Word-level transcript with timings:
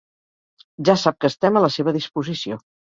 Ja 0.89 0.97
sap 1.03 1.21
que 1.21 1.31
estem 1.35 1.63
a 1.63 1.67
la 1.69 1.73
seva 1.79 1.97
disposició. 2.03 2.63